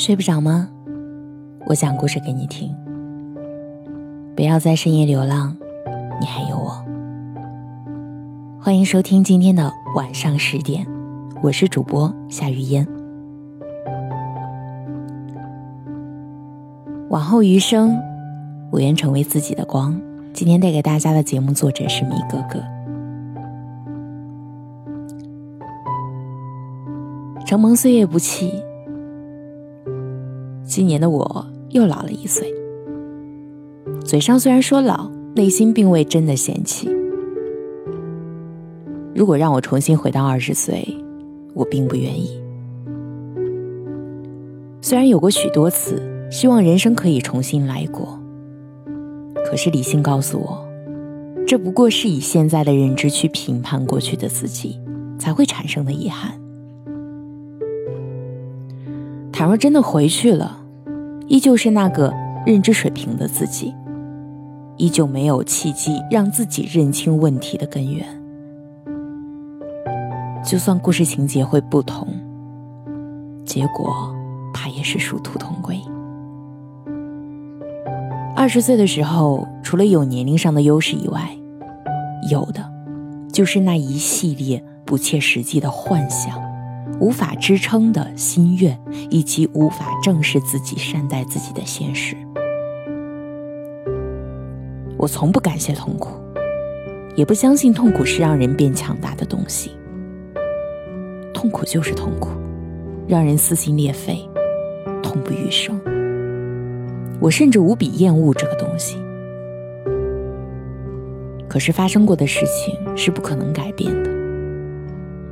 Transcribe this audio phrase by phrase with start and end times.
[0.00, 0.66] 睡不着吗？
[1.66, 2.74] 我讲故事给你听。
[4.34, 5.54] 不要在深夜流浪，
[6.18, 6.82] 你还有我。
[8.58, 10.86] 欢迎收听今天的晚上十点，
[11.42, 12.88] 我是主播夏雨嫣。
[17.10, 17.94] 往后余生，
[18.70, 20.00] 我愿成为自己的光。
[20.32, 22.58] 今天带给大家的节目作者是米哥哥。
[27.44, 28.50] 承蒙岁月不弃，
[30.70, 32.46] 今年的我又老了一岁。
[34.04, 36.88] 嘴上虽然说老，内心并未真的嫌弃。
[39.12, 40.86] 如果让我重新回到二十岁，
[41.54, 42.40] 我并不愿意。
[44.80, 48.16] 虽然有过许多次希望人生可以重新来过，
[49.50, 50.64] 可是理性告诉我，
[51.48, 54.78] 这不过是以现在的认知去评判过去的自己
[55.18, 56.40] 才会产生的遗憾。
[59.40, 60.60] 倘若真的回去了，
[61.26, 62.12] 依旧是那个
[62.44, 63.74] 认知水平的自己，
[64.76, 68.06] 依旧没有契机让自己认清问题的根源。
[70.44, 72.06] 就算故事情节会不同，
[73.46, 74.14] 结果
[74.52, 75.80] 怕也是殊途同归。
[78.36, 81.30] 二十岁的时候，除了有年龄上的优势以外，
[82.30, 82.62] 有的
[83.32, 86.49] 就是那一系列不切实际的幻想。
[86.98, 88.78] 无法支撑的心愿，
[89.10, 92.16] 以及无法正视自己、善待自己的现实。
[94.96, 96.10] 我从不感谢痛苦，
[97.14, 99.70] 也不相信痛苦是让人变强大的东西。
[101.32, 102.28] 痛苦就是痛苦，
[103.08, 104.28] 让人撕心裂肺，
[105.02, 105.80] 痛不欲生。
[107.18, 108.98] 我甚至无比厌恶这个东西。
[111.48, 114.10] 可是发生过的事情是不可能改变的。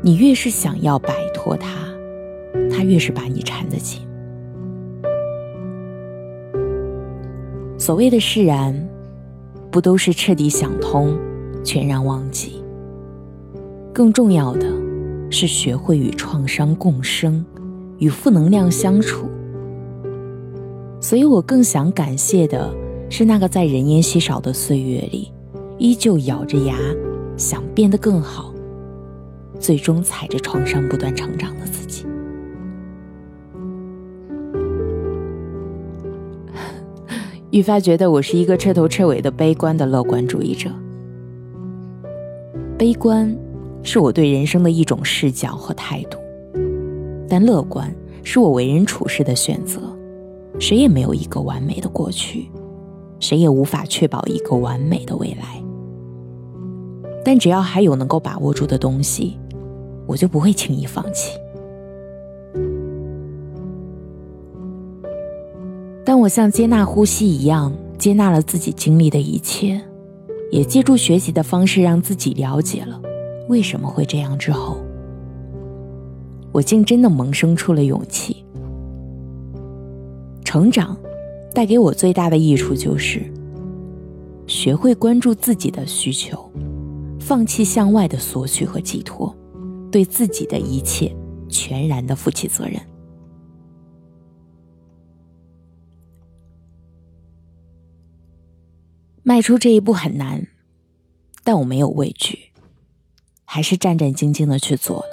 [0.00, 1.88] 你越是想要摆脱它，
[2.68, 4.00] 它越是把你缠得紧。
[7.78, 8.74] 所谓的释然，
[9.70, 11.16] 不都是彻底想通、
[11.62, 12.60] 全然忘记？
[13.94, 14.66] 更重要的
[15.30, 17.44] 是学会与创伤共生，
[17.98, 19.28] 与负能量相处。
[21.00, 22.74] 所以我更想感谢的
[23.08, 25.32] 是那个在人烟稀少的岁月里，
[25.78, 26.76] 依旧咬着牙
[27.36, 28.52] 想变得更好。
[29.58, 32.06] 最终踩着创伤不断成长的自己，
[37.50, 40.70] 愈发觉得我是一个彻头彻尾的悲观的乐观主义者。
[42.78, 43.36] 悲观
[43.82, 46.18] 是我对人生的一种视角和态度，
[47.28, 47.92] 但乐观
[48.22, 49.80] 是我为人处事的选择。
[50.60, 52.50] 谁也没有一个完美的过去，
[53.20, 55.62] 谁也无法确保一个完美的未来。
[57.24, 59.36] 但只要还有能够把握住的东西。
[60.08, 61.38] 我就不会轻易放弃。
[66.04, 69.78] 当我像接纳呼吸一样接纳了自己经历的一切，
[70.50, 72.98] 也借助学习的方式让自己了解了
[73.48, 74.78] 为什么会这样之后，
[76.50, 78.42] 我竟真的萌生出了勇气。
[80.42, 80.96] 成长
[81.52, 83.22] 带给我最大的益处就是
[84.46, 86.50] 学会关注自己的需求，
[87.20, 89.34] 放弃向外的索取和寄托。
[89.90, 91.14] 对自己的一切
[91.48, 92.80] 全然的负起责任。
[99.22, 100.46] 迈出这一步很难，
[101.44, 102.50] 但我没有畏惧，
[103.44, 105.10] 还是战战兢兢的去做了。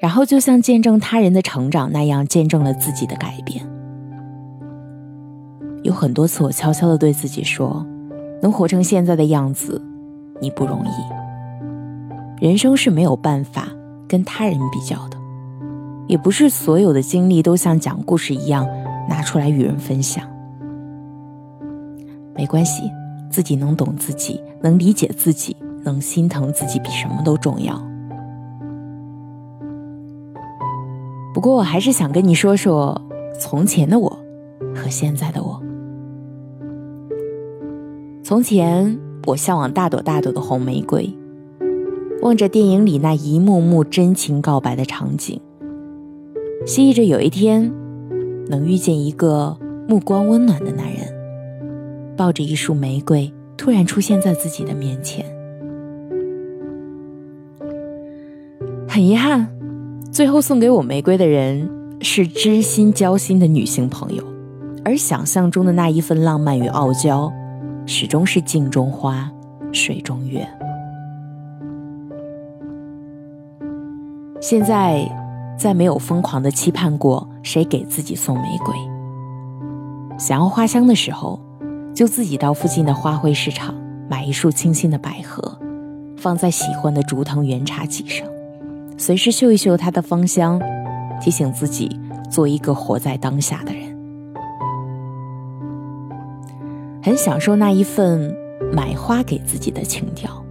[0.00, 3.68] 然后就像见证他人的成长那样，见证了自己的改变。
[5.82, 7.84] 有很多次，我悄悄的对自己说
[8.40, 9.80] ：“能活成现在的样子，
[10.40, 11.21] 你不容易。”
[12.42, 13.68] 人生是没有办法
[14.08, 15.16] 跟他人比较的，
[16.08, 18.66] 也不是所有的经历都像讲故事一样
[19.08, 20.28] 拿出来与人分享。
[22.34, 22.82] 没关系，
[23.30, 27.80] 自己能懂自己，能理解自己，能心疼自己，比什么都重要。
[31.32, 33.00] 不过，我还是想跟你说说
[33.38, 34.18] 从前的我
[34.74, 35.62] 和现在的我。
[38.24, 41.08] 从前，我向往大朵大朵的红玫瑰。
[42.22, 45.40] 望着电影里那一幕幕真情告白的场景，
[46.64, 47.72] 希冀着有一天
[48.46, 49.56] 能遇见一个
[49.88, 51.12] 目光温暖的男人，
[52.16, 55.26] 抱着一束玫瑰突然出现在自己的面前。
[58.86, 59.48] 很遗憾，
[60.12, 61.68] 最后送给我玫瑰的人
[62.00, 64.22] 是知心交心的女性朋友，
[64.84, 67.32] 而想象中的那一份浪漫与傲娇，
[67.84, 69.28] 始终是镜中花，
[69.72, 70.46] 水中月。
[74.42, 75.08] 现在，
[75.56, 78.74] 再没有疯狂的期盼过谁给自己送玫瑰。
[80.18, 81.38] 想要花香的时候，
[81.94, 83.72] 就自己到附近的花卉市场
[84.10, 85.56] 买一束清新的百合，
[86.16, 88.26] 放在喜欢的竹藤圆茶几上，
[88.98, 90.60] 随时嗅一嗅它的芳香，
[91.20, 91.96] 提醒自己
[92.28, 93.96] 做一个活在当下的人。
[97.00, 98.36] 很享受那一份
[98.72, 100.44] 买花给自己的情调，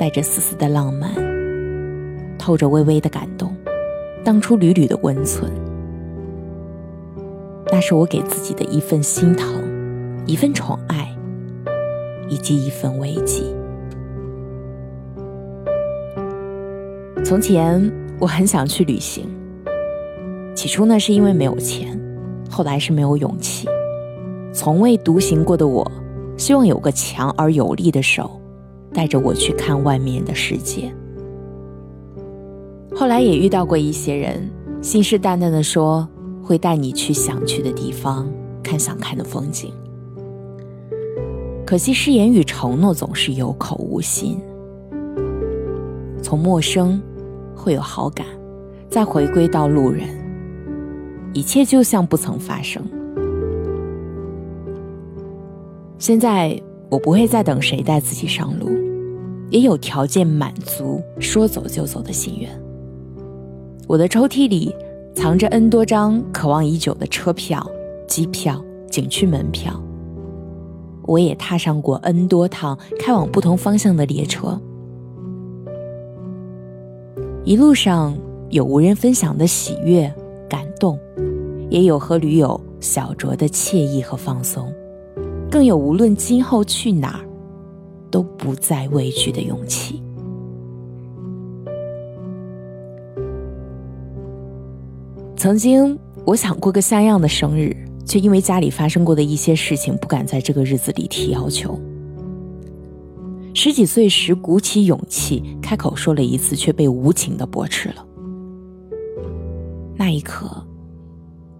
[0.00, 1.12] 带着丝丝的浪漫，
[2.48, 3.54] 透着微微的感动，
[4.24, 5.52] 荡出缕缕的温存。
[7.70, 9.62] 那是我给自己的一份心疼，
[10.24, 11.14] 一份宠爱，
[12.26, 13.42] 以及一份慰藉。
[17.22, 19.26] 从前我很想去旅行，
[20.54, 22.00] 起初呢是因为没有钱，
[22.48, 23.68] 后来是没有勇气。
[24.54, 25.86] 从未独行过的我，
[26.38, 28.40] 希望有个强而有力的手，
[28.94, 30.90] 带着我去看外面的世界。
[32.98, 34.50] 后来也遇到过一些人，
[34.82, 36.06] 信誓旦旦的说
[36.42, 38.28] 会带你去想去的地方，
[38.60, 39.72] 看想看的风景。
[41.64, 44.36] 可惜誓言与承诺总是有口无心，
[46.20, 47.00] 从陌生
[47.54, 48.26] 会有好感，
[48.90, 50.08] 再回归到路人，
[51.32, 52.82] 一切就像不曾发生。
[56.00, 58.70] 现在我不会再等谁带自己上路，
[59.50, 62.50] 也有条件满足说走就走的心愿。
[63.88, 64.72] 我的抽屉里
[65.14, 67.66] 藏着 N 多张渴望已久的车票、
[68.06, 69.82] 机票、景区门票。
[71.04, 74.60] 我也踏上过 N 多趟开往不同方向的列车，
[77.44, 78.14] 一路上
[78.50, 80.12] 有无人分享的喜悦、
[80.50, 80.98] 感动，
[81.70, 84.70] 也有和驴友小酌的惬意和放松。
[85.50, 87.24] 更有无论今后去哪儿，
[88.10, 90.02] 都不再畏惧的勇气。
[95.38, 95.96] 曾经，
[96.26, 97.72] 我想过个像样的生日，
[98.04, 101.78] 却因为家里发生过的一些事情，不敢在这个日子里提要求。
[103.54, 108.04] 十几岁时，鼓起勇气开口说了一次，却被无情的驳斥了。
[109.96, 110.66] 那一刻，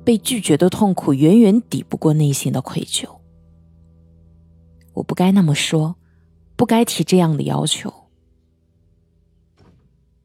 [0.05, 3.09] 被拒绝的痛苦远远抵不过内心的愧疚。
[4.95, 5.95] 我不该那么说，
[6.57, 7.95] 不该提这样的要求。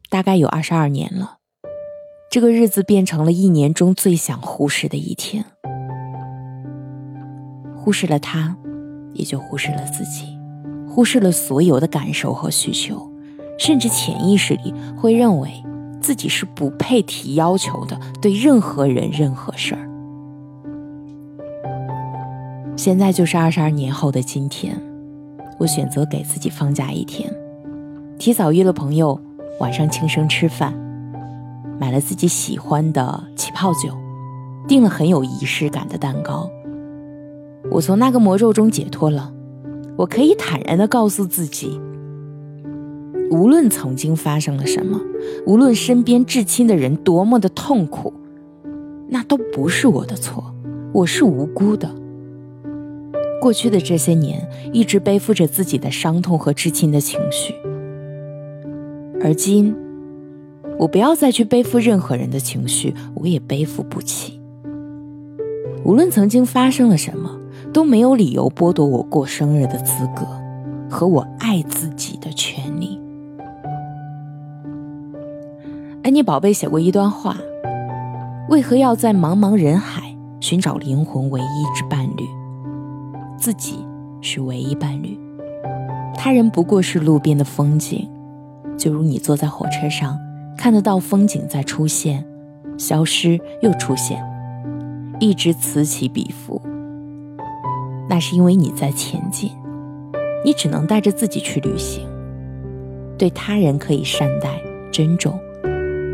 [0.09, 1.37] 大概有二十二年了，
[2.33, 5.45] 这个日子变成了一年中最想忽视的一天。
[7.75, 8.57] 忽视了他，
[9.13, 10.35] 也就忽视了自己，
[10.89, 13.07] 忽视了所有的感受和需求，
[13.59, 15.63] 甚至潜意识里会认为
[16.01, 19.87] 自己是不配提要求的，对任何人、任何事儿。
[22.75, 24.75] 现在就是二十二年后的今天，
[25.59, 27.31] 我选择给自己放假一天，
[28.17, 29.21] 提早约了朋友，
[29.59, 30.73] 晚上庆生吃饭，
[31.83, 33.89] 买了自己喜欢的起泡酒，
[34.69, 36.49] 订了很有仪式感的蛋糕。
[37.69, 39.33] 我从那个魔咒中解脱了，
[39.97, 41.77] 我可以坦然的告诉自己，
[43.29, 44.97] 无论曾经发生了什么，
[45.45, 48.13] 无论身边至亲的人多么的痛苦，
[49.09, 50.55] 那都不是我的错，
[50.93, 51.93] 我是无辜的。
[53.41, 57.53] 过去的这些年，一直背负着自己的伤痛和至亲的情绪，
[59.21, 59.75] 而今，
[60.79, 64.39] 我不要再去背负任何人的情绪，我也背负不起。
[65.83, 67.29] 无论曾经发生了什么，
[67.73, 70.25] 都没有理由剥夺我过生日的资格
[70.89, 72.99] 和我爱自己的权利。
[76.03, 77.37] 安妮宝贝写过一段话：
[78.49, 82.25] 为何要在茫茫人海寻找灵魂唯一之伴侣？
[83.37, 83.85] 自己
[84.21, 85.17] 是唯一伴侣，
[86.15, 88.09] 他人不过是路边的风景，
[88.77, 90.17] 就如你坐在火车上，
[90.57, 92.25] 看得到风景在出现、
[92.77, 94.23] 消失又出现，
[95.19, 96.61] 一直此起彼伏。
[98.09, 99.51] 那是因为你在前进，
[100.45, 102.07] 你只能带着自己去旅行。
[103.17, 104.49] 对他人可以善待、
[104.91, 105.39] 珍重，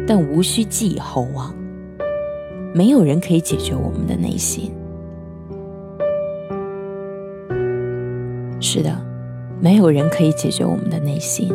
[0.07, 1.53] 但无需寄以厚望。
[2.73, 4.71] 没有人可以解决我们的内心。
[8.59, 8.95] 是的，
[9.59, 11.51] 没有人可以解决我们的内心，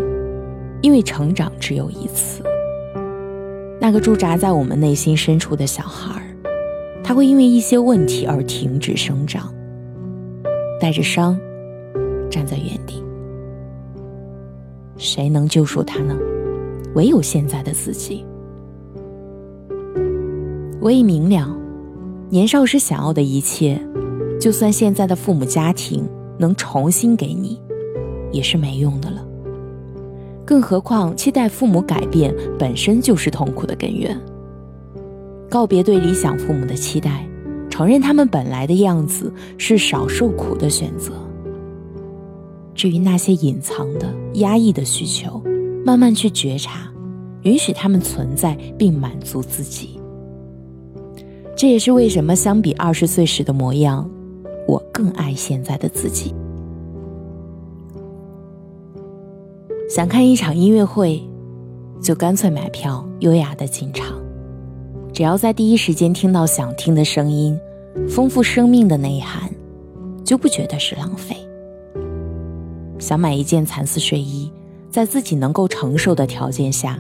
[0.81, 2.43] 因为成长只有一次。
[3.85, 6.23] 那个驻扎在我们内心深处的小孩
[7.03, 9.53] 他会因为一些问题而停止生长，
[10.81, 11.39] 带着伤
[12.31, 13.05] 站在原地。
[14.97, 16.17] 谁能救赎他呢？
[16.95, 18.25] 唯有现在的自己。
[20.81, 21.55] 我已明了，
[22.31, 23.79] 年少时想要的一切，
[24.41, 26.09] 就算现在的父母家庭。
[26.39, 27.61] 能重新给你，
[28.33, 29.25] 也是没用的了。
[30.45, 34.19] 更何况期待父母改变，本身就是痛苦的根源。
[35.49, 37.27] 告别对理想父母的期待，
[37.71, 41.13] 承认他们本来的样子是少受苦的选择。
[42.75, 45.41] 至于那些隐藏的、压抑的需求，
[45.85, 46.91] 慢慢去觉察，
[47.43, 50.01] 允许他们存在，并满足自己。
[51.57, 54.11] 这也是为什么相比二十岁时的模样，
[54.67, 56.35] 我更爱现在的自己。
[59.89, 61.23] 想看一场音乐会，
[62.01, 64.17] 就干脆买票，优雅的进场。
[65.13, 67.57] 只要在第一时间听到想听的声音，
[68.09, 69.49] 丰富生命的内涵，
[70.25, 71.37] 就不觉得是浪费。
[72.99, 74.51] 想买一件蚕丝睡衣，
[74.91, 76.99] 在自己能够承受的条件下，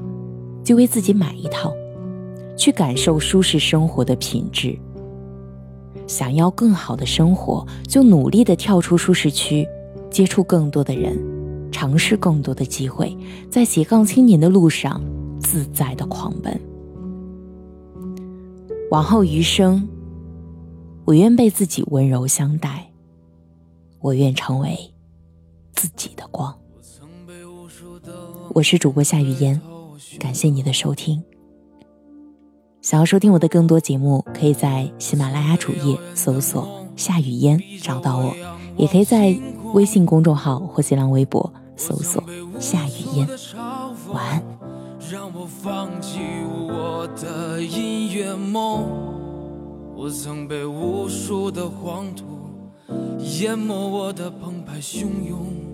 [0.62, 1.73] 就为自己买一套，
[2.55, 4.79] 去感受舒适生活的品质。
[6.07, 9.67] 想要更好的生活，就努力的跳出舒适区，
[10.11, 11.19] 接触更多的人，
[11.75, 13.19] 尝试更多的机会，
[13.50, 15.02] 在斜杠青年的路上
[15.40, 16.59] 自在的狂奔。
[18.93, 19.88] 往后余生，
[21.04, 22.88] 我愿被自己温柔相待，
[23.99, 24.78] 我愿成为
[25.73, 26.57] 自己的光。
[28.54, 29.61] 我是主播夏雨嫣，
[30.21, 31.21] 感谢你的收听。
[32.83, 38.33] 想要收听我的更多节目，可以在喜马拉雅主页搜索“夏雨嫣”找到我，
[38.76, 39.37] 也可以在
[39.73, 42.23] 微信公众号或新浪微博搜索
[42.61, 43.26] “夏雨嫣”。
[44.12, 44.75] 晚安。
[45.11, 49.12] 让我放弃我的音乐梦。
[49.95, 52.25] 我曾被无数的黄土
[53.40, 55.74] 淹没我的澎湃汹涌。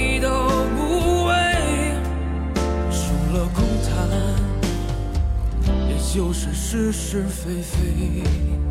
[6.13, 8.70] 就是是是非非。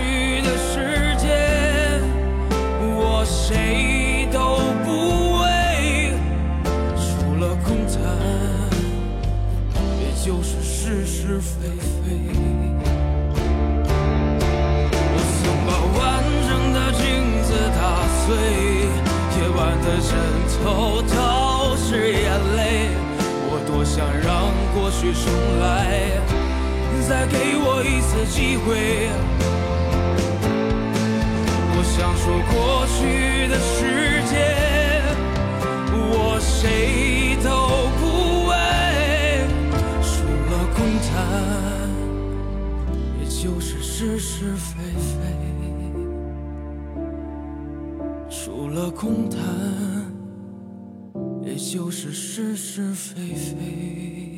[28.61, 29.09] 次机会。
[31.73, 34.35] 我想说过去的世界，
[35.91, 37.49] 我谁都
[37.99, 38.01] 不
[38.47, 38.51] 为，
[40.03, 40.13] 除
[40.49, 40.77] 了空
[41.09, 41.09] 谈，
[43.19, 45.09] 也就是是是非非。
[48.29, 49.39] 除了空谈，
[51.43, 54.30] 也就是是是非非。